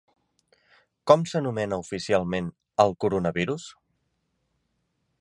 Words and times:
Com 1.11 1.25
s'anomena 1.33 1.79
oficialment 1.85 2.49
al 2.85 2.97
coronavirus? 3.07 3.71